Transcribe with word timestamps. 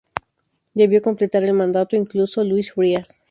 Debió 0.73 0.99
completar 1.03 1.43
el 1.43 1.53
mandato 1.53 1.95
inconcluso 1.95 2.43
Luis 2.43 2.73
Frías. 2.73 3.19